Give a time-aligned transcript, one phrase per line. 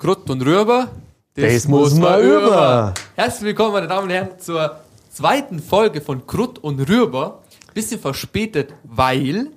[0.00, 0.88] Krutt und Rüber.
[1.34, 2.94] Das muss man über.
[3.16, 4.80] Herzlich willkommen, meine Damen und Herren, zur
[5.12, 7.42] zweiten Folge von Krutt und Rüber.
[7.74, 9.48] Bisschen verspätet, weil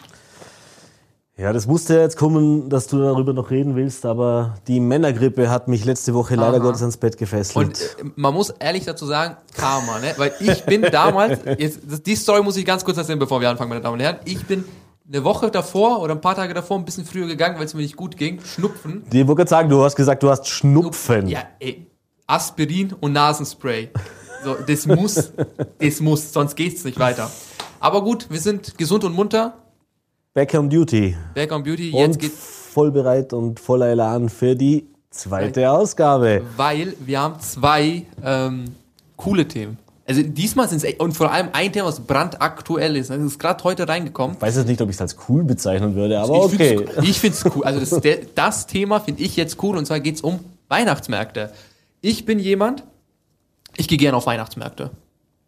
[1.37, 5.69] Ja, das musste jetzt kommen, dass du darüber noch reden willst, aber die Männergrippe hat
[5.69, 6.63] mich letzte Woche leider Aha.
[6.63, 7.55] Gottes ans Bett gefesselt.
[7.55, 10.13] Und äh, man muss ehrlich dazu sagen, Karma, ne?
[10.17, 13.49] Weil ich bin damals, jetzt, das, die Story muss ich ganz kurz erzählen, bevor wir
[13.49, 14.17] anfangen, meine Damen und Herren.
[14.25, 14.65] Ich bin
[15.07, 17.81] eine Woche davor oder ein paar Tage davor ein bisschen früher gegangen, weil es mir
[17.81, 18.39] nicht gut ging.
[18.41, 19.03] Schnupfen.
[19.11, 21.27] Die wollte sagen, du hast gesagt, du hast Schnupfen.
[21.27, 21.85] Ja, ey,
[22.27, 23.89] Aspirin und Nasenspray.
[24.43, 25.33] So, das muss,
[25.79, 27.29] das muss, sonst geht's nicht weiter.
[27.79, 29.53] Aber gut, wir sind gesund und munter.
[30.33, 31.15] Back on Duty.
[31.35, 32.37] Back on Beauty, jetzt und geht's,
[32.71, 36.41] voll bereit und voller Elan für die zweite Ausgabe.
[36.57, 38.65] weil wir haben zwei ähm,
[39.15, 39.77] coole Themen.
[40.05, 43.09] Also diesmal sind es und vor allem ein Thema, was brandaktuell ist.
[43.09, 44.35] Das ist gerade heute reingekommen.
[44.35, 46.77] Ich weiß jetzt nicht, ob ich es als cool bezeichnen würde, aber ich okay.
[46.77, 47.63] Find's, ich finde es cool.
[47.63, 51.53] Also das, der, das Thema finde ich jetzt cool und zwar geht es um Weihnachtsmärkte.
[52.01, 52.83] Ich bin jemand,
[53.77, 54.91] ich gehe gerne auf Weihnachtsmärkte.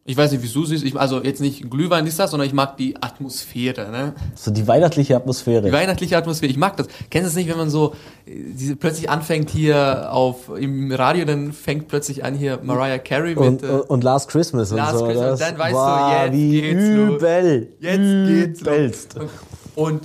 [0.08, 0.84] Ich weiß nicht, wie du siehst.
[0.84, 3.90] Ich, also jetzt nicht Glühwein ist das, sondern ich mag die Atmosphäre.
[3.90, 4.14] Ne?
[4.36, 5.66] So die weihnachtliche Atmosphäre.
[5.66, 6.52] Die weihnachtliche Atmosphäre.
[6.52, 6.86] Ich mag das.
[7.10, 7.96] Kennst du es nicht, wenn man so
[8.28, 13.38] diese plötzlich anfängt hier auf im Radio, dann fängt plötzlich an hier Mariah Carey mit
[13.38, 15.06] und, äh, und, und Last Christmas und Last so.
[15.08, 17.16] Christmas, das dann weißt du, war jetzt wie geht's los.
[17.16, 17.74] übel.
[17.80, 19.14] Jetzt geht's Übelst.
[19.16, 19.30] los.
[19.74, 20.04] Und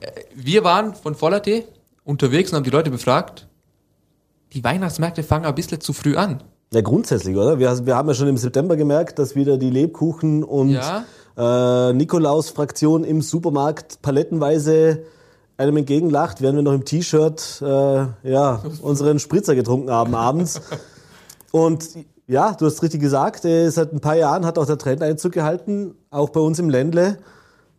[0.00, 1.66] äh, wir waren von Vollertee
[2.02, 3.46] unterwegs und haben die Leute befragt.
[4.54, 6.42] Die Weihnachtsmärkte fangen ein bisschen zu früh an.
[6.72, 7.58] Ja, grundsätzlich, oder?
[7.58, 11.04] Wir, wir haben ja schon im September gemerkt, dass wieder die Lebkuchen und Ja.
[11.36, 15.02] äh, Nikolaus-Fraktion im Supermarkt palettenweise
[15.58, 17.66] einem entgegenlacht, während wir noch im T-Shirt äh,
[18.28, 20.60] ja, unseren Spritzer getrunken haben abends.
[21.52, 21.88] Und
[22.26, 25.32] ja, du hast richtig gesagt, äh, seit ein paar Jahren hat auch der Trend Einzug
[25.32, 27.18] gehalten, auch bei uns im Ländle,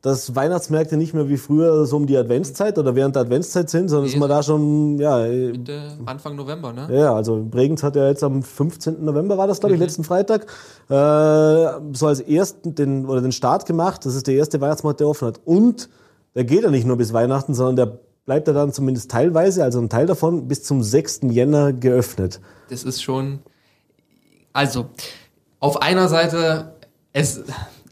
[0.02, 3.90] dass Weihnachtsmärkte nicht mehr wie früher so um die Adventszeit oder während der Adventszeit sind,
[3.90, 4.20] sondern dass Nee.
[4.20, 6.88] man da schon ja, äh, Mitte, Anfang November, ne?
[6.92, 9.04] ja, also Bregenz hat ja jetzt am 15.
[9.04, 9.62] November war das, Mhm.
[9.62, 10.44] glaube ich, letzten Freitag,
[10.90, 14.06] äh, so als ersten den, oder den Start gemacht.
[14.06, 15.42] Das ist der erste Weihnachtsmarkt, der offen hat.
[15.46, 15.90] Und
[16.36, 19.80] der geht ja nicht nur bis Weihnachten, sondern der bleibt ja dann zumindest teilweise, also
[19.80, 21.32] ein Teil davon, bis zum 6.
[21.32, 22.40] Jänner geöffnet.
[22.70, 23.40] Das ist schon.
[24.54, 24.86] Also,
[25.60, 26.74] auf einer Seite,
[27.14, 27.42] es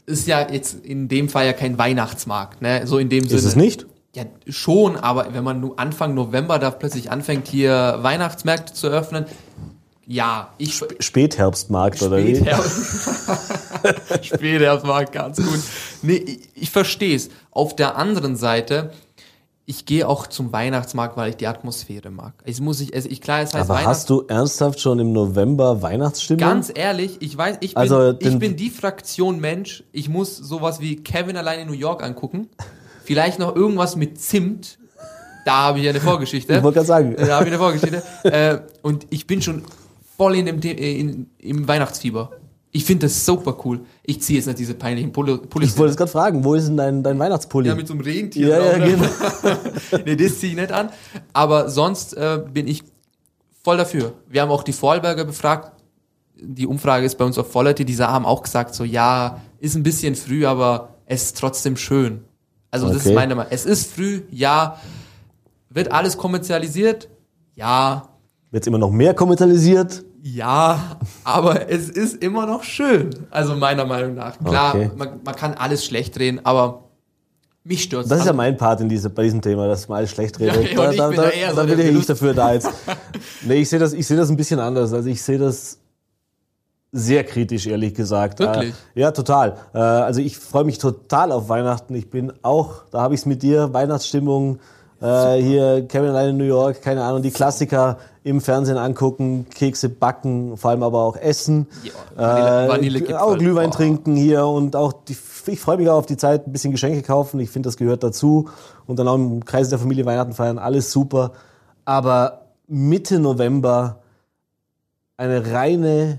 [0.06, 2.86] ist ja jetzt in dem Fall ja kein Weihnachtsmarkt, ne?
[2.86, 3.38] So in dem Sinne.
[3.38, 3.86] Ist es nicht?
[4.14, 9.26] Ja, schon, aber wenn man Anfang November da plötzlich anfängt, hier Weihnachtsmärkte zu öffnen,
[10.06, 12.36] ja, ich Spätherbstmarkt oder wie?
[12.36, 13.18] Spätherbst.
[14.22, 15.60] Spätherbstmarkt, ganz gut.
[16.02, 17.28] Nee, ich, ich verstehe es.
[17.50, 18.92] Auf der anderen Seite,
[19.68, 22.34] ich gehe auch zum Weihnachtsmarkt, weil ich die Atmosphäre mag.
[22.44, 25.12] Es muss ich, also ich klar, es heißt Aber Weihnachts hast du ernsthaft schon im
[25.12, 26.38] November Weihnachtsstimmung?
[26.38, 30.80] Ganz ehrlich, ich weiß, ich bin, Also, ich bin die Fraktion Mensch, ich muss sowas
[30.80, 32.48] wie Kevin allein in New York angucken.
[33.02, 34.78] Vielleicht noch irgendwas mit Zimt.
[35.44, 36.54] Da habe ich ja eine Vorgeschichte.
[36.54, 37.16] Ich wollte gerade sagen.
[37.16, 38.02] Da habe ich eine Vorgeschichte.
[38.24, 39.62] äh, und ich bin schon
[40.16, 42.30] voll in dem äh, in, im Weihnachtsfieber.
[42.76, 43.80] Ich finde das super cool.
[44.02, 45.38] Ich ziehe jetzt nicht diese peinlichen Pulli.
[45.38, 45.70] Pullis.
[45.72, 47.68] Ich wollte es gerade fragen, wo ist denn dein, dein Weihnachtspulli?
[47.68, 48.48] ja, mit so einem Rentier.
[48.48, 48.90] Ja, drauf, ja, ne?
[48.90, 50.02] genau.
[50.04, 50.90] nee, das ziehe ich nicht an.
[51.32, 52.82] Aber sonst äh, bin ich
[53.64, 54.12] voll dafür.
[54.28, 55.72] Wir haben auch die Vorarlberger befragt.
[56.38, 57.86] Die Umfrage ist bei uns auf Vollerte.
[57.86, 62.24] Die haben auch gesagt, so ja, ist ein bisschen früh, aber es ist trotzdem schön.
[62.70, 63.08] Also das Okay.
[63.08, 63.50] ist meine Meinung.
[63.52, 64.78] Es ist früh, ja.
[65.70, 67.08] Wird alles kommerzialisiert?
[67.54, 68.10] Ja.
[68.56, 70.02] Wird's immer noch mehr kommerzialisiert?
[70.22, 73.10] Ja, aber es ist immer noch schön.
[73.30, 74.38] Also meiner Meinung nach.
[74.38, 74.90] Klar, Okay.
[74.96, 76.84] man, man kann alles schlecht drehen, aber
[77.64, 80.12] mich stört Das ist ja mein Part in diese, bei diesem Thema, dass man alles
[80.12, 80.72] schlecht redet.
[80.72, 82.70] Ja, da, bin da, da so da bin ich dafür da jetzt.
[83.42, 84.90] Nee, ich sehe das, ich sehe das ein bisschen anders.
[84.94, 85.76] Also ich sehe das
[86.92, 88.38] sehr kritisch, ehrlich gesagt.
[88.38, 88.72] Wirklich?
[88.94, 89.58] Äh, ja, total.
[89.74, 91.94] Äh, also ich freue mich total auf Weihnachten.
[91.94, 94.60] Ich bin auch, da habe ich es mit dir, Weihnachtsstimmung,
[95.02, 99.88] äh, hier Kevin allein in New York, keine Ahnung, die Klassiker im Fernsehen angucken, Kekse
[99.88, 101.68] backen, vor allem aber auch essen.
[102.16, 103.72] Ja, Vanille- Äh, auch Glühwein Oh.
[103.72, 105.16] trinken hier und auch die,
[105.46, 107.38] ich freue mich auch auf die Zeit, ein bisschen Geschenke kaufen.
[107.38, 108.48] Ich finde, das gehört dazu.
[108.88, 111.34] Und dann auch im Kreis der Familie Weihnachten feiern, alles super.
[111.84, 114.00] Aber Mitte November
[115.16, 116.18] eine reine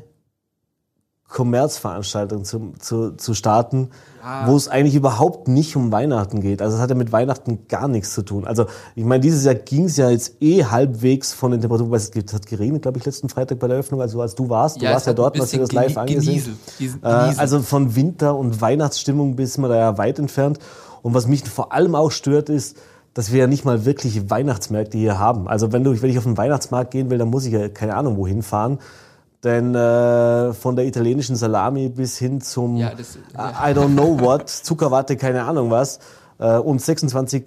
[1.28, 3.90] Kommerzveranstaltung zum, zu, zu starten,
[4.46, 6.62] wo es eigentlich überhaupt nicht um Weihnachten geht.
[6.62, 8.46] Also es hat ja mit Weihnachten gar nichts zu tun.
[8.46, 8.66] Also
[8.96, 12.12] ich meine, dieses Jahr ging es ja jetzt eh halbwegs von den Temperaturen, weil es
[12.34, 14.94] hat geregnet, glaube ich, letzten Freitag bei der Eröffnung, also als du warst, du Ja,
[14.94, 16.44] warst ja dort, hast dir das live angesehen.
[16.44, 16.58] genieselt.
[16.80, 20.60] Gies- Äh, also von Winter- und Weihnachtsstimmung bis man da ja weit entfernt.
[21.02, 22.76] Und was mich vor allem auch stört, ist,
[23.14, 25.48] dass wir ja nicht mal wirklich Weihnachtsmärkte hier haben.
[25.48, 27.96] Also wenn du, wenn ich auf den Weihnachtsmarkt gehen will, dann muss ich ja keine
[27.96, 28.80] Ahnung wohin fahren.
[29.44, 34.50] Denn äh, von der italienischen Salami bis hin zum Ja, das- I don't know what,
[34.64, 36.00] Zuckerwatte, keine Ahnung was,
[36.40, 37.46] äh, und 26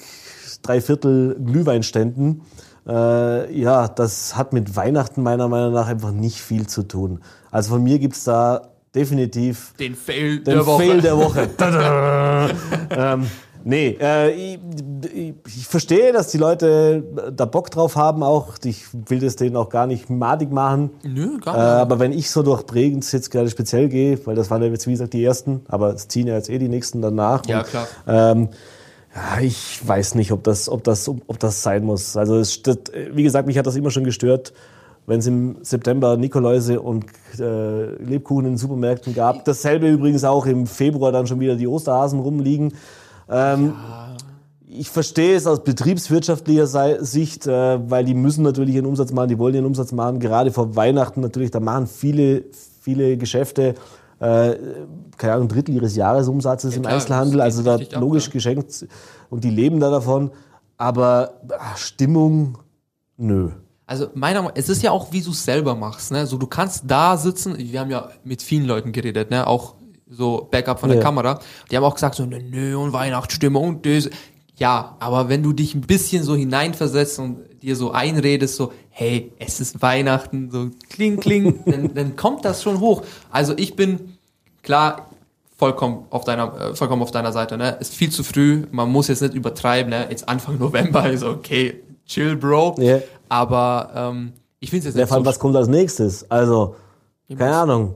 [0.63, 2.43] Dreiviertel Glühweinständen,
[2.87, 7.21] äh, ja, das hat mit Weihnachten meiner Meinung nach einfach nicht viel zu tun.
[7.51, 10.83] Also von mir gibt's da definitiv Den Fail den der Woche.
[10.85, 11.49] Fail der Woche.
[12.91, 13.27] Ähm,
[13.65, 14.59] nee, äh, ich,
[15.13, 17.03] ich, ich verstehe, dass die Leute
[17.35, 18.55] da Bock drauf haben auch.
[18.65, 20.91] Ich will das denen auch gar nicht madig machen.
[21.03, 21.67] Nö, gar Äh, nicht.
[21.83, 24.87] aber wenn ich so durch Bregenz jetzt gerade speziell gehe, weil das waren ja jetzt
[24.87, 27.45] wie gesagt die ersten, aber es ziehen ja jetzt eh die nächsten danach.
[27.47, 27.87] Ja, und, klar.
[28.07, 28.49] Ähm,
[29.15, 32.17] ja, ich weiß nicht, ob das, ob das, ob das sein muss.
[32.17, 34.53] Also es stört, wie gesagt, mich hat das immer schon gestört,
[35.07, 37.07] wenn es im September Nikoläuse und
[37.41, 39.45] äh, Lebkuchen in den Supermärkten gab.
[39.45, 42.75] Dasselbe übrigens auch im Februar dann schon wieder die Osterhasen rumliegen.
[43.31, 43.75] Ähm,
[44.67, 49.39] ich verstehe es aus betriebswirtschaftlicher Sicht, äh, weil die müssen natürlich ihren Umsatz machen, die
[49.39, 50.21] wollen ihren Umsatz machen.
[50.21, 52.45] Gerade vor Weihnachten natürlich, da machen viele,
[52.81, 53.75] viele Geschäfte,
[54.21, 54.55] äh,
[55.17, 57.41] keine Ahnung, ein Drittel ihres Jahresumsatzes im klar, Einzelhandel.
[57.41, 58.33] Also da ab, logisch ja.
[58.33, 58.87] geschenkt
[59.29, 60.31] und die leben da davon.
[60.77, 62.59] Aber ah, Stimmung,
[63.17, 63.51] nö.
[63.87, 66.13] Also meiner Meinung es ist ja auch, wie du es selber machst.
[66.13, 66.27] Ne?
[66.27, 69.49] So, du kannst da sitzen, wir haben ja mit vielen Leuten geredet, ne?
[69.49, 69.75] auch
[70.11, 71.05] so Backup von der Ja.
[71.05, 71.39] Kamera.
[71.71, 74.11] Die haben auch gesagt, so, nö, nö, und Weihnachtsstimmung und das.
[74.57, 79.33] Ja, aber wenn du dich ein bisschen so hineinversetzt und dir so einredest, so, hey,
[79.39, 83.03] es ist Weihnachten, so kling, kling, dann, dann kommt das schon hoch.
[83.31, 84.19] Also ich bin,
[84.63, 85.07] klar,
[85.57, 87.77] vollkommen auf deiner, äh, vollkommen auf deiner Seite, ne?
[87.81, 90.07] Ist viel zu früh, man muss jetzt nicht übertreiben, ne?
[90.11, 92.77] Jetzt Anfang November ist okay, chill, Bro.
[92.79, 92.99] Ja.
[93.29, 96.31] Aber ähm, ich finde es jetzt Ja, nicht vor allem, so was kommt als nächstes?
[96.31, 96.75] Also,
[97.29, 97.95] keine Ahnung.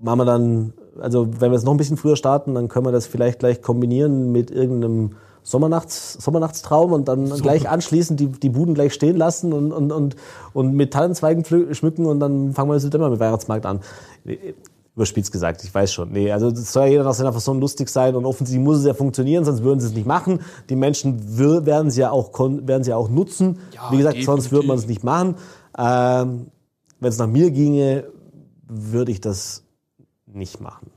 [0.00, 2.92] Machen wir dann, also wenn wir jetzt noch ein bisschen früher starten, dann können wir
[2.92, 8.74] das vielleicht gleich kombinieren mit irgendeinem Sommernachts, Sommernachtstraum und dann gleich anschließend die, die Buden
[8.74, 10.16] gleich stehen lassen und, und, und,
[10.52, 13.80] und mit Tannenzweigen schmücken und dann fangen wir im September mit Weihnachtsmarkt an.
[14.94, 16.12] Überspitzt gesagt, ich weiß schon.
[16.12, 18.84] Nee, also das soll ja jeder nach seiner Fasson lustig sein und offensichtlich muss es
[18.84, 20.40] ja funktionieren, sonst würden sie es nicht machen.
[20.68, 23.58] Die Menschen werden sie ja auch, werden sie ja auch nutzen.
[23.74, 25.36] Ja, Wie gesagt, sonst würde man es nicht machen.
[25.78, 26.48] Ähm,
[27.00, 28.04] Wenn es nach mir ginge,
[28.66, 29.62] würde ich das
[30.32, 30.90] nicht machen.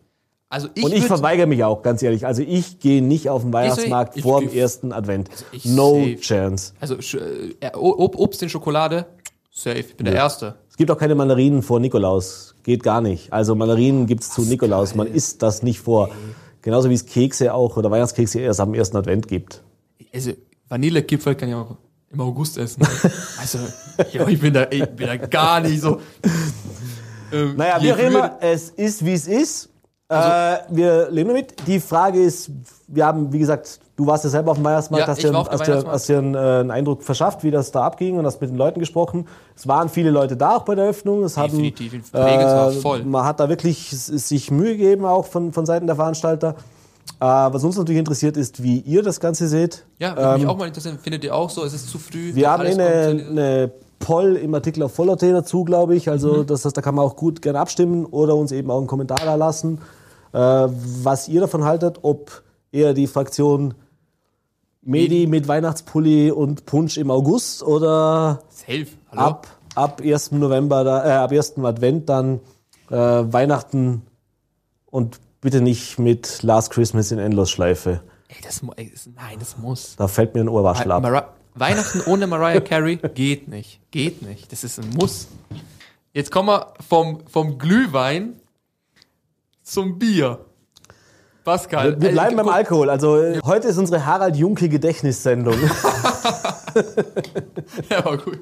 [0.50, 2.26] Also ich, Und ich verweigere mich auch, ganz ehrlich.
[2.26, 5.30] Also ich gehe nicht auf den Weihnachtsmarkt ich vor dem ersten Advent.
[5.54, 6.16] ich no safe.
[6.18, 6.74] chance.
[6.82, 9.06] also äh, Ob- Obst in Schokolade,
[9.50, 10.56] safe, ich bin der Erste.
[10.70, 12.54] Es gibt auch keine Mandarinen vor Nikolaus.
[12.64, 13.32] Geht gar nicht.
[13.32, 14.94] Also Mandarinen gibt's zu Nikolaus.
[14.94, 16.10] Man isst das nicht vor.
[16.62, 19.64] Genauso wie es Kekse auch oder Weihnachtskekse erst am ersten Advent gibt.
[20.14, 20.32] Also
[20.68, 21.78] Vanillekipferl kann ich auch
[22.12, 22.84] im August essen.
[23.40, 23.58] also,
[24.12, 26.02] ja, ich bin da, ich bin da gar nicht so.
[27.32, 29.70] Ähm, Naja, wie auch immer, es ist, wie es ist.
[30.10, 31.56] äh, wir leben damit.
[31.68, 32.52] Die Frage ist,
[32.88, 35.68] wir haben, wie gesagt, du warst ja selber auf dem Weihnachtsmarkt, Ja, hast dir, hast
[35.68, 38.50] dir, hast dir einen, äh, einen Eindruck verschafft, wie das da abging und hast mit
[38.50, 39.28] den Leuten gesprochen.
[39.56, 41.24] Es waren viele Leute da auch bei der Öffnung.
[41.24, 43.04] Es Definitiv, in Bregenz war voll.
[43.04, 46.56] Man hat da wirklich sich Mühe gegeben, auch von, von Seiten der Veranstalter.
[47.20, 49.86] Äh, was uns natürlich interessiert ist, wie ihr das Ganze seht.
[50.00, 50.98] Ja, würde mich auch mal interessieren.
[51.02, 51.64] Findet ihr auch so?
[51.64, 52.30] Es ist zu früh.
[52.30, 56.10] Ähm, Wir haben eh eine, eine Poll im Artikel auf Vollerte dazu, glaube ich.
[56.10, 56.48] Also Mhm.
[56.48, 59.20] das heißt, da kann man auch gut gerne abstimmen oder uns eben auch einen Kommentar
[59.24, 59.80] da lassen,
[60.34, 62.44] äh, was ihr davon haltet, ob
[62.74, 63.74] eher die Fraktion
[64.82, 68.88] Medi mit Weihnachtspulli und Punsch im August oder Safe.
[69.12, 69.22] Hallo?
[69.22, 70.32] ab, ab 1.
[70.40, 71.64] November, da, äh, ab 1.
[71.64, 72.40] Advent dann
[72.90, 74.02] äh, Weihnachten
[74.90, 78.02] und bitte nicht mit Last Christmas in Endlosschleife.
[78.28, 79.96] Ey, das, ey, das, nein, das muss.
[79.98, 81.36] Da fällt mir ein Ohrwaschel ab.
[81.56, 83.80] Weihnachten ohne Mariah Carey geht nicht.
[83.92, 84.52] Geht nicht.
[84.52, 85.28] Das ist ein Muss.
[86.14, 88.36] Jetzt kommen wir vom, vom Glühwein
[89.64, 90.46] zum Bier.
[91.44, 92.00] Pascal.
[92.00, 92.90] Wir bleiben äh, beim Alkohol.
[92.90, 95.56] Also äh, heute ist unsere Harald Junke Gedächtnissendung.
[97.90, 98.40] Ja, war gut.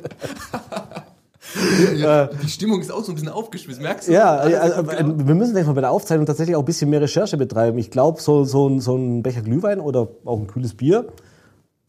[1.96, 4.14] ja, die Stimmung ist auch so ein bisschen aufgespitzt, merkst du?
[4.14, 5.28] ja, also, äh, gelaufen.
[5.28, 7.78] wir müssen gleich mal bei der Aufzeichnung tatsächlich auch ein bisschen mehr Recherche betreiben.
[7.78, 11.08] Ich glaube, so, so, so ein Becher Glühwein oder auch ein kühles Bier,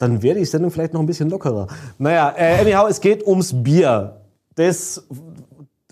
[0.01, 1.67] dann wäre die Sendung vielleicht noch ein bisschen lockerer.
[1.99, 4.17] Naja, äh, anyhow, es geht ums Bier.
[4.55, 5.07] Das,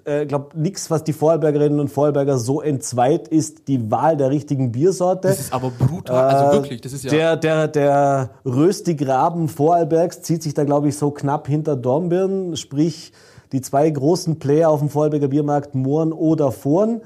[0.03, 4.71] äh, glaube nichts, was die Vorarlbergerinnen und Vorarlberger so entzweit, ist die Wahl der richtigen
[4.71, 5.27] Biersorte.
[5.27, 6.35] das ist aber brutal.
[6.35, 7.11] Also wirklich, das ist ja.
[7.11, 13.13] Der, der, der Röstigraben Vorarlbergs zieht sich da, glaube ich, so knapp hinter Dornbirn, sprich
[13.51, 17.01] die zwei großen Player auf dem Vorarlberger Biermarkt, Mohren oder Vorn.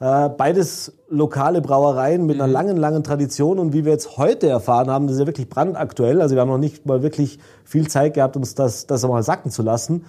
[0.00, 2.42] Äh, beides lokale Brauereien mit Mhm.
[2.42, 3.58] einer langen, langen Tradition.
[3.58, 6.22] Und wie wir jetzt heute erfahren haben, das ist ja wirklich brandaktuell.
[6.22, 9.50] Also wir haben noch nicht mal wirklich viel Zeit gehabt, uns das, das mal sacken
[9.50, 10.04] zu lassen.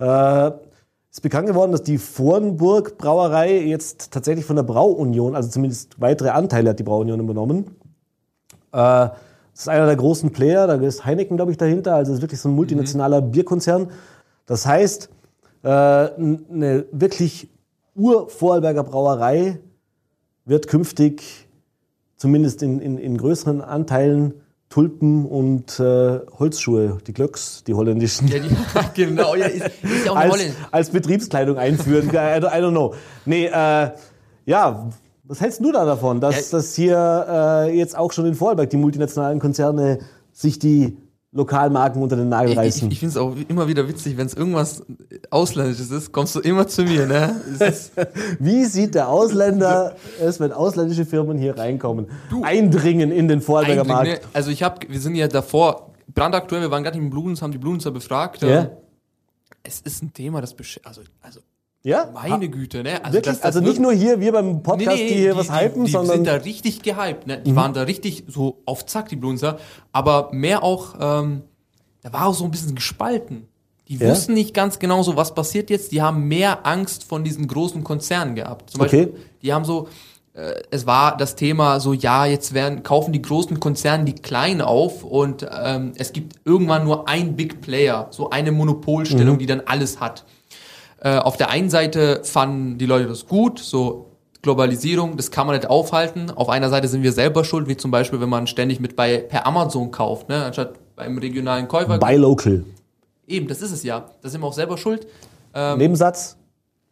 [0.00, 0.50] Äh,
[1.10, 6.30] ist bekannt geworden, dass die Vornburg Brauerei jetzt tatsächlich von der Brauunion, also zumindest weitere
[6.30, 7.76] Anteile hat die Brauunion übernommen.
[8.72, 9.10] Äh,
[9.52, 11.94] das ist einer der großen Player, da ist Heineken, glaube ich, dahinter.
[11.94, 13.90] Also es ist wirklich so ein multinationaler Bierkonzern.
[14.46, 15.10] Das heißt,
[15.62, 17.48] äh, eine wirklich
[17.94, 19.58] Ur-Vorarlberger Brauerei
[20.44, 21.48] wird künftig
[22.16, 24.34] zumindest in, in, in größeren Anteilen
[24.68, 28.26] Tulpen und äh, Holzschuhe, die Glöcks, die holländischen.
[28.26, 28.48] Ja, die,
[29.04, 32.08] genau, ja, ist, ist ja auch als, als Betriebskleidung einführen.
[32.08, 32.94] I, don't, I don't know.
[33.24, 33.90] Nee, äh,
[34.46, 34.90] ja,
[35.22, 36.58] was hältst du da davon, dass, Ja.
[36.58, 40.00] dass hier äh, jetzt auch schon in Vorarlberg die multinationalen Konzerne
[40.32, 40.96] sich die
[41.34, 42.90] Lokalmarken unter den Nagel Ich, ich, reißen?
[42.92, 44.84] ich finde es auch immer wieder witzig, wenn es irgendwas
[45.30, 47.40] Ausländisches ist, kommst du immer zu mir, ne?
[48.38, 52.06] Wie sieht der Ausländer es, wenn ausländische Firmen hier reinkommen,
[52.42, 54.08] eindringen in den Vorarlberger Markt?
[54.08, 54.20] ne?
[54.32, 57.58] Also ich habe, wir sind ja davor, brandaktuell, wir waren gerade im Bluens, haben die
[57.58, 58.42] Bluenser befragt.
[58.42, 58.60] Ja.
[58.60, 58.68] ähm,
[59.64, 61.40] Es ist ein Thema, das also, also
[61.84, 62.08] Ja?
[62.14, 63.04] meine Güte, ne?
[63.04, 63.34] Also, Wirklich?
[63.34, 66.20] dass das also nicht nur hier, wir beim Podcast, die hier was hypen, die, sondern.
[66.20, 66.24] Mhm.
[66.24, 67.38] sind da richtig gehypt, ne?
[67.38, 69.58] Die waren da richtig so auf Zack, die Blunzer.
[69.92, 71.42] Aber mehr auch, ähm,
[72.02, 73.46] da war auch so ein bisschen gespalten.
[73.88, 74.08] Die Ja?
[74.08, 75.92] wussten nicht ganz genau so, was passiert jetzt.
[75.92, 78.70] Die haben mehr Angst von diesen großen Konzernen gehabt.
[78.70, 79.06] Zum Okay.
[79.06, 79.88] Beispiel, die haben so,
[80.32, 84.62] äh, es war das Thema so, ja, jetzt werden, kaufen die großen Konzerne die kleinen
[84.62, 89.60] auf und ähm, es gibt irgendwann nur ein Big Player, so eine Monopolstellung, die dann
[89.66, 90.24] alles hat.
[91.04, 94.06] Äh, auf der einen Seite fanden die Leute das gut, so
[94.40, 96.30] Globalisierung, das kann man nicht aufhalten.
[96.30, 99.18] Auf einer Seite sind wir selber schuld, wie zum Beispiel, wenn man ständig mit bei
[99.18, 101.98] per Amazon kauft, ne, anstatt beim regionalen Käufer.
[101.98, 102.64] Buy local.
[103.26, 104.06] Eben, das ist es ja.
[104.22, 105.06] Da sind wir auch selber schuld.
[105.54, 106.38] Ähm, Nebensatz,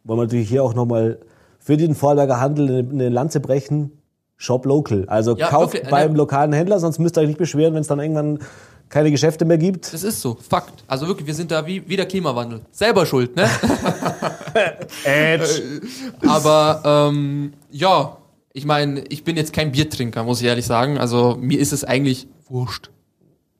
[0.03, 1.17] wollen wir natürlich hier auch nochmal
[1.57, 3.91] für den Vorarlberger Handel eine, eine Lanze brechen.
[4.37, 5.05] Shop local.
[5.07, 6.17] Also Ja, kauft wirklich, beim ne?
[6.17, 8.39] lokalen Händler, sonst müsst ihr euch nicht beschweren, wenn es dann irgendwann
[8.93, 9.91] keine Geschäfte mehr gibt.
[9.91, 10.83] Das ist so, Fakt.
[10.85, 12.61] Also wirklich, wir sind da wie, wie der Klimawandel.
[12.71, 13.49] Selber schuld, ne?
[16.27, 18.17] Aber ähm, ja,
[18.53, 20.99] ich meine, ich bin jetzt kein Biertrinker, muss ich ehrlich sagen.
[20.99, 22.91] Also mir ist es eigentlich wurscht.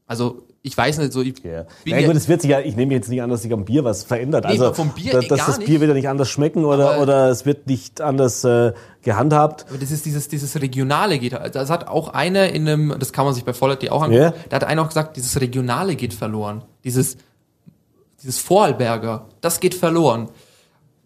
[0.06, 1.66] Also ich weiß nicht so, ich Ja.
[1.84, 3.66] bin Ja, gut, es wird sich ja, ich nehme jetzt nicht an, dass sich am
[3.66, 4.46] Bier was verändert.
[4.46, 5.60] Nee, also, vom Bier eh dass gar das.
[5.60, 9.66] Bier wieder nicht anders schmecken oder, oder es wird nicht anders äh, gehandhabt.
[9.70, 13.26] aber das ist dieses, dieses Regionale geht, das hat auch einer in einem, das kann
[13.26, 14.34] man sich bei Vollert auch angucken, Ja.
[14.50, 16.64] da hat einer auch gesagt, dieses Regionale geht verloren.
[16.86, 17.18] Dieses,
[18.22, 20.30] dieses Vorarlberger, das geht verloren.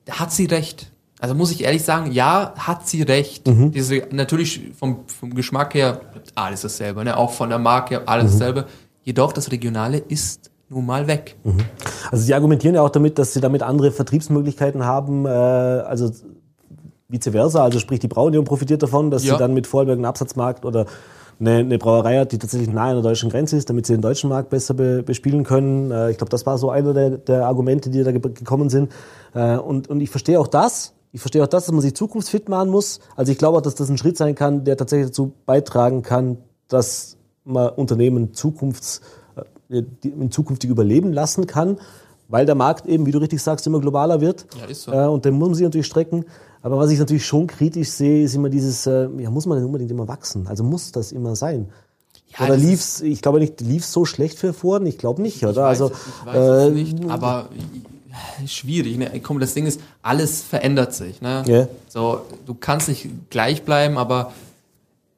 [0.06, 0.92] Da hat sie recht.
[1.20, 3.48] Also muss ich ehrlich sagen, ja, hat sie recht.
[3.48, 3.72] Mhm.
[3.72, 6.00] Diese, natürlich vom, vom Geschmack her,
[6.36, 7.18] alles dasselbe, ne?
[7.18, 8.40] auch von der Marke alles Mhm.
[8.40, 8.66] dasselbe.
[9.08, 11.38] Jedoch das Regionale ist nun mal weg.
[12.12, 16.12] Also sie argumentieren ja auch damit, dass sie damit andere Vertriebsmöglichkeiten haben, äh, also
[17.08, 19.36] vice versa, also sprich die Braunion profitiert davon, dass Ja.
[19.36, 20.88] sie dann mit Vorarlberg einen Absatzmarkt oder
[21.40, 24.02] eine, eine Brauerei hat, die tatsächlich nahe an der deutschen Grenze ist, damit sie den
[24.02, 25.90] deutschen Markt besser be, bespielen können.
[25.90, 28.92] Äh, ich glaube, das war so einer der, der Argumente, die da ge gekommen sind.
[29.34, 30.96] Äh, und, und ich verstehe auch das.
[31.14, 33.00] Ich verstehe auch das, dass man sich zukunftsfit machen muss.
[33.16, 36.40] Also ich glaube auch, dass das ein Schritt sein kann, der tatsächlich dazu beitragen kann,
[36.68, 37.17] dass
[37.48, 39.02] man Unternehmen zukunfts,
[39.70, 41.78] äh, in zukünftig überleben lassen kann,
[42.28, 44.46] weil der Markt eben, wie du richtig sagst, immer globaler wird.
[44.60, 44.92] Ja, ist so.
[44.92, 46.26] Äh, und den muss man sich natürlich strecken.
[46.62, 49.66] Aber was ich natürlich schon kritisch sehe, ist immer dieses, äh, ja, muss man denn
[49.66, 50.48] unbedingt immer wachsen?
[50.48, 51.68] Also muss das immer sein?
[52.38, 54.86] Ja, oder das lief's, ich glaube nicht, lief's so schlecht für Foren?
[54.86, 55.52] Ich glaube nicht, oder?
[55.52, 57.50] Ich weiß, also, es, ich weiß äh, es nicht, aber
[58.46, 58.98] schwierig.
[58.98, 59.20] Ne?
[59.22, 61.22] Komm, das Ding ist, alles verändert sich.
[61.22, 61.44] Ne?
[61.48, 61.68] Ja.
[61.88, 64.34] So, du kannst nicht gleich bleiben, aber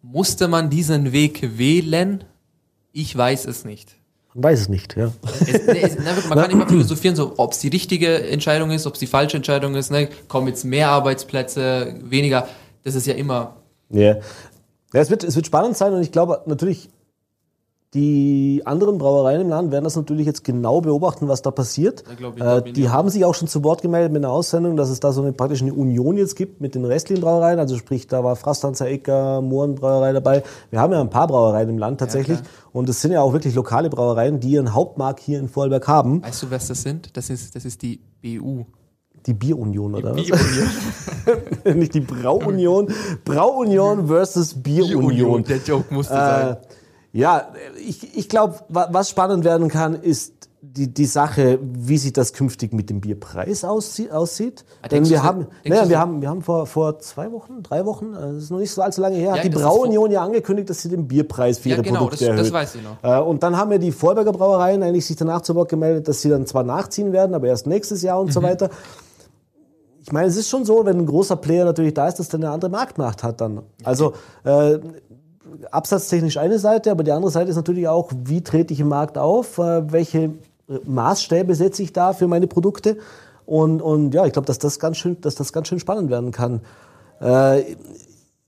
[0.02, 2.24] musste man diesen Weg wählen?
[2.92, 3.96] Ich weiß es nicht.
[4.34, 5.12] man weiß es nicht, ja.
[5.42, 8.88] Es, nee, es, na, man kann immer philosophieren, so, ob es die richtige Entscheidung ist,
[8.88, 9.92] ob es die falsche Entscheidung ist.
[9.92, 10.10] Ne?
[10.28, 12.48] Kommen jetzt mehr Arbeitsplätze, weniger.
[12.84, 13.58] Das ist ja immer.
[13.90, 14.16] Ja.
[14.16, 14.22] ja
[14.94, 16.90] es, wird, es wird spannend sein und ich glaube natürlich,
[17.96, 22.04] die anderen Brauereien im Land werden das natürlich jetzt genau beobachten, was da passiert.
[22.08, 24.78] Ja, glaub ich, äh, die haben sich auch schon zu Wort gemeldet mit einer Aussendung,
[24.78, 27.58] dass es da so eine praktisch eine Union jetzt gibt mit den restlichen Brauereien.
[27.58, 30.44] Also sprich, da war Frastanzer Ecker, Mohrenbrauerei dabei.
[30.70, 32.38] Wir haben ja ein paar Brauereien im Land tatsächlich.
[32.38, 32.50] klar.
[32.74, 36.22] und es sind ja auch wirklich lokale Brauereien, die ihren Hauptmarkt hier in Vorarlberg haben.
[36.22, 37.18] Weißt du, was das sind?
[37.18, 38.66] Das ist, das ist die BU.
[39.26, 40.22] Die Bierunion, oder was?
[40.24, 40.70] Bierunion.
[41.80, 42.88] Nicht die Brauunion.
[43.26, 45.44] Brauunion versus Bierunion.
[45.44, 46.58] Der Joke musste Äh, sein.
[47.12, 47.48] Ja,
[47.78, 52.74] ich, ich glaube, was spannend werden kann, ist die, die Sache, wie sich das künftig
[52.74, 54.66] mit dem Bierpreis aussie aussieht.
[54.82, 58.14] Ah, Denn wir haben, naja, wir haben, wir haben vor, vor zwei Wochen, drei Wochen,
[58.14, 60.22] äh, das ist noch nicht so allzu lange her, Ja, hat die das Brauunion ja
[60.22, 62.54] angekündigt, dass sie den Bierpreis für Ja, ihre genau, Produkte das- das erhöht.
[62.54, 62.98] weiß ich noch.
[63.02, 66.22] Äh, und dann haben ja die Vorberger Brauereien eigentlich sich danach zu Wort gemeldet, dass
[66.22, 68.32] sie dann zwar nachziehen werden, aber erst nächstes Jahr und Mhm.
[68.34, 68.70] so weiter.
[70.02, 72.40] Ich meine, es ist schon so, wenn ein großer Player natürlich da ist, dass der
[72.40, 73.62] eine andere Marktmacht hat dann.
[73.84, 74.14] Also
[74.44, 74.80] äh,
[75.72, 79.18] absatztechnisch eine Seite, aber die andere Seite ist natürlich auch, wie trete ich im Markt
[79.18, 80.32] auf, äh, welche äh,
[80.86, 82.98] Maßstäbe setze ich da für meine Produkte
[83.46, 86.32] und, und ja, ich glaube, dass das ganz schön, dass das ganz schön spannend werden
[86.32, 86.62] kann.
[87.20, 87.76] Äh,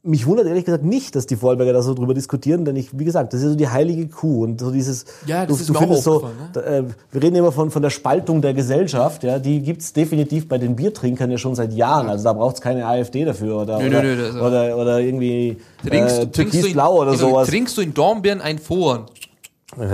[0.03, 3.05] mich wundert ehrlich gesagt nicht, dass die Vorarlberger da so drüber diskutieren, denn ich, wie
[3.05, 5.73] gesagt, das ist so die heilige Kuh und so dieses, Ja, das du, ist du
[5.75, 6.61] findest so, ne?
[6.63, 10.57] äh, wir reden immer von, von der Spaltung der Gesellschaft, ja, die gibt's definitiv bei
[10.57, 14.01] den Biertrinkern ja schon seit Jahren, also da braucht's keine AfD dafür oder, Nö, oder,
[14.01, 17.47] nö, nö, oder, oder irgendwie Trinkst, äh, trinkst, du in, Türkisblau oder genau, sowas.
[17.49, 19.01] trinkst du in Dornbirn ein Fohlen?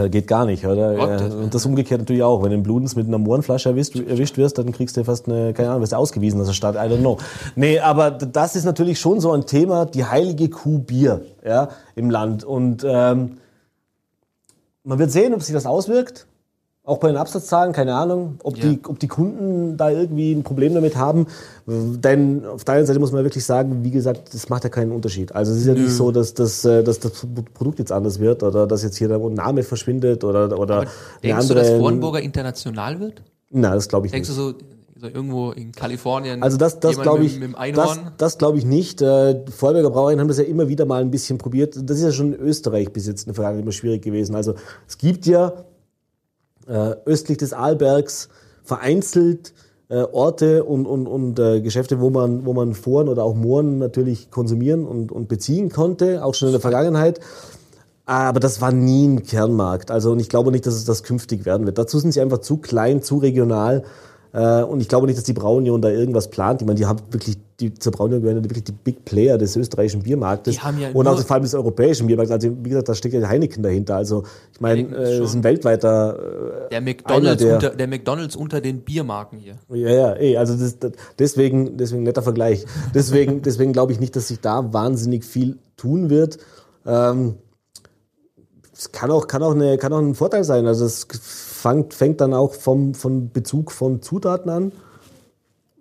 [0.09, 0.95] Geht gar nicht, oder?
[0.95, 2.41] Gott, Und das umgekehrt natürlich auch.
[2.41, 5.53] Wenn du im Bludens mit einer Mohrenflasche erwischt, erwischt wirst, dann kriegst du fast eine,
[5.53, 7.17] keine Ahnung, wirst du ausgewiesen aus der Stadt, I don't know.
[7.55, 12.09] Nee, aber das ist natürlich schon so ein Thema, die heilige Kuh Bier, ja, im
[12.09, 12.43] Land.
[12.43, 13.37] Und ähm,
[14.83, 16.26] man wird sehen, ob sich das auswirkt.
[16.87, 18.69] Auch bei den Absatzzahlen, keine Ahnung, ob, Ja.
[18.69, 21.27] die, ob die Kunden da irgendwie ein Problem damit haben.
[21.67, 24.93] Denn auf der einen Seite muss man wirklich sagen, wie gesagt, das macht ja keinen
[24.93, 25.35] Unterschied.
[25.35, 28.41] Also es ist ja nicht so, dass, dass, äh, dass das Produkt jetzt anders wird
[28.41, 30.89] oder dass jetzt hier der Name verschwindet oder, oder eine
[31.23, 31.59] Denkst du, andere.
[31.71, 33.21] dass Vornburger international wird?
[33.49, 34.39] Nein, das glaube ich Denkst nicht.
[34.39, 34.53] du so,
[34.97, 36.41] so irgendwo in Kalifornien?
[36.41, 39.01] Also das, das glaube mit- ich, Mit dem das, das glaube ich nicht.
[39.01, 41.75] Äh, Vorarlberger Brauereien haben das ja immer wieder mal ein bisschen probiert.
[41.83, 44.35] Das ist ja schon in Österreich bis jetzt in der Vergangenheit immer schwierig gewesen.
[44.35, 44.53] Also
[44.87, 45.51] es gibt ja
[46.67, 48.29] äh, östlich des Arlbergs
[48.63, 49.53] vereinzelt
[49.89, 53.77] äh, Orte und, und, und äh, Geschäfte, wo man, wo man Foren oder auch Mooren
[53.77, 57.19] natürlich konsumieren und, und beziehen konnte, auch schon in der Vergangenheit.
[58.05, 59.91] Aber das war nie ein Kernmarkt.
[59.91, 61.77] Also, und ich glaube nicht, dass es das künftig werden wird.
[61.77, 63.83] Dazu sind sie einfach zu klein, zu regional.
[64.33, 66.61] Äh, und ich glaube nicht, dass die Braunion da irgendwas plant.
[66.61, 70.03] Ich meine, die haben wirklich, die zur Braunion gehören wirklich die Big Player des österreichischen
[70.03, 70.55] Biermarktes.
[70.55, 72.33] Die haben ja und auch nur- vor allem des europäischen Biermarktes.
[72.33, 73.95] Also, wie gesagt, da steckt ja Heineken dahinter.
[73.95, 78.61] Also, ich meine, äh, das ist ein weltweiter, Der McDonalds, der- unter, der McDonalds unter
[78.61, 79.55] den Biermarken hier.
[79.73, 82.65] ja, ja, eh, also das, das, deswegen, deswegen netter Vergleich.
[82.93, 86.37] Deswegen, deswegen glaube ich nicht, dass sich da wahnsinnig viel tun wird.
[86.85, 87.35] Ähm,
[88.73, 90.67] es kann auch, kann auch, eine, kann auch ein Vorteil sein.
[90.67, 91.07] Also es
[91.57, 94.71] fängt, fängt dann auch vom, vom Bezug von Zutaten an,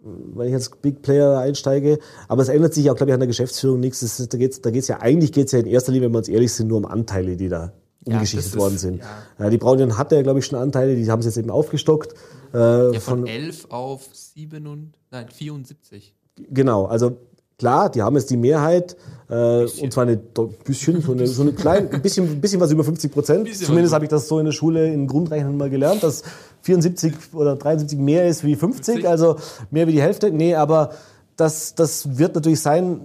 [0.02, 1.99] wenn ich als Big Player einsteige.
[2.28, 4.00] Aber es ändert sich auch, glaube ich, an der Geschäftsführung nichts.
[4.00, 6.18] Das ist, da geht's, da geht's ja, eigentlich geht's ja in erster Linie, wenn wir
[6.18, 7.73] uns ehrlich sind, nur um Anteile, die da
[8.06, 8.99] Ja, umgeschichtet ist- worden sind.
[8.99, 9.23] ja.
[9.45, 12.14] Ja, die Braunion hatte ja, glaube ich, schon Anteile, die haben sie jetzt eben aufgestockt.
[12.54, 16.14] Äh, Ja, von 11 auf 7 und, nein, 74.
[16.50, 17.16] Genau, also
[17.59, 18.97] klar, die haben jetzt die Mehrheit,
[19.29, 22.61] äh, und zwar eine do- bisschen, so eine, so eine kleine, ein bisschen, ein bisschen
[22.61, 23.55] was über 50 Prozent.
[23.57, 26.23] Zumindest habe ich das so in der Schule in Grundrechnen mal gelernt, dass
[26.63, 29.09] 74 oder 73 mehr ist wie 50, 50.
[29.09, 29.37] also
[29.71, 30.31] mehr wie die Hälfte.
[30.31, 30.91] Nee, aber
[31.37, 33.01] das, das wird natürlich sein,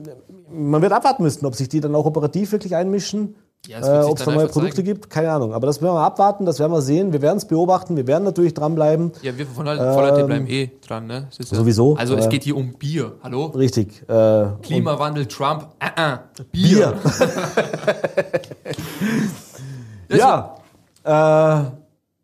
[0.54, 3.36] man wird abwarten müssen, ob sich die dann auch operativ wirklich einmischen.
[3.68, 4.86] Ja, es äh, ob es da neue Produkte zeigen.
[4.88, 5.54] gibt, keine Ahnung.
[5.54, 8.24] Aber das werden wir abwarten, das werden wir sehen, wir werden es beobachten, wir werden
[8.24, 9.12] natürlich dranbleiben.
[9.22, 11.14] Ja, wir von Vollerte bleiben eh dran, ne?
[11.14, 13.14] Ja- Ähm, sowieso, Also es äh, geht hier um Bier.
[13.22, 13.46] Hallo?
[13.48, 14.02] Richtig.
[14.10, 16.18] Äh, Klimawandel, Trump, äh, äh,
[16.52, 16.94] Bier.
[16.94, 17.00] Bier.
[20.10, 20.56] Ja,
[21.04, 21.72] äh,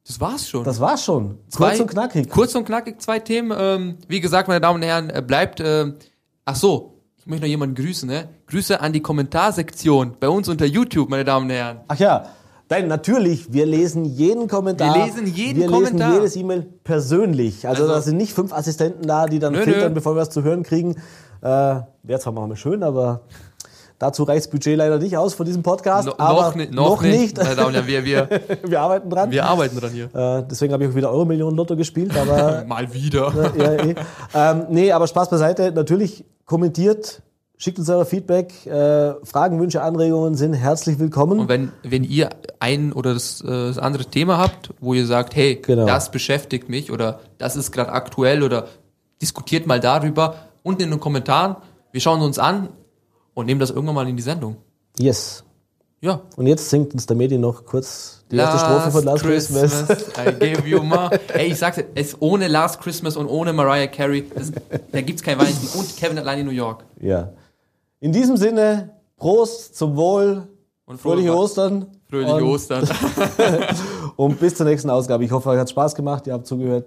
[0.06, 0.63] Das war's schon.
[0.63, 1.38] das war's schon.
[1.50, 2.30] Zwei- Kurz und knackig.
[2.30, 3.56] Kurz und knackig, zwei Themen.
[3.58, 5.60] Ähm, wie gesagt, meine Damen und Herren, äh, bleibt.
[5.62, 5.93] Äh,
[6.45, 6.97] ach so,
[7.28, 8.30] ich möchte noch jemanden grüßen, ne?
[8.48, 11.82] Grüße an die Kommentarsektion bei uns unter YouTube, meine Damen und Herren.
[11.90, 12.24] Ach ja,
[12.70, 14.96] nein, natürlich, wir lesen jeden Kommentar.
[14.96, 16.08] Wir lesen jeden wir Kommentar.
[16.12, 17.68] lesen jedes E-Mail persönlich.
[17.68, 19.96] Also, Also- da sind nicht fünf Assistenten da, die dann Nö, filtern, nö.
[19.96, 20.96] bevor wir was zu hören kriegen.
[21.42, 23.24] Äh, Wäre zwar mal schön, aber
[24.00, 26.08] dazu reicht das Budget leider nicht aus von diesem Podcast.
[26.08, 27.38] No, aber noch, ni- noch, nicht.
[27.38, 28.30] Meine Damen wir, wir,
[28.64, 29.32] wir arbeiten dran.
[29.32, 30.06] wir arbeiten dran hier.
[30.14, 33.34] Äh, deswegen habe ich auch wieder Euro-Millionen-Lotto gespielt, aber Mal wieder.
[33.58, 33.96] ja, eh.
[34.34, 35.72] ähm, nee, aber Spaß beiseite.
[35.72, 37.22] Natürlich kommentiert,
[37.58, 38.66] schickt uns euer Feedback.
[38.66, 41.40] Äh, Fragen, Wünsche, Anregungen sind herzlich willkommen.
[41.40, 42.30] Und wenn, wenn ihr
[42.60, 45.86] ein oder das, äh, das andere Thema habt, wo ihr sagt, hey, Genau.
[45.86, 48.68] das beschäftigt mich oder das ist gerade aktuell oder
[49.22, 51.56] diskutiert mal darüber, unten in den Kommentaren.
[51.92, 52.70] Wir schauen uns an
[53.38, 54.58] und nehmen das irgendwann mal in die Sendung.
[54.97, 55.43] yes.
[56.00, 56.21] Ja.
[56.36, 59.89] Und jetzt singt uns der Medi noch kurz die erste Strophe von Last Christmas.
[60.15, 61.10] I gave you my.
[61.34, 64.52] Ey, ich sag's dir, es ohne Last Christmas und ohne Mariah Carey, das,
[64.91, 65.76] da gibt's kein Weihnachten.
[65.76, 66.84] Und Kevin allein in New York.
[67.02, 67.34] Ja.
[68.00, 70.47] In diesem Sinne, Prost, zum Wohl,
[70.86, 71.88] Und fröhliche Ostern.
[72.08, 72.88] Fröhliche Ostern.
[74.17, 75.26] Und bis zur nächsten Ausgabe.
[75.26, 76.86] Ich hoffe, euch hat Spaß gemacht, ihr habt zugehört.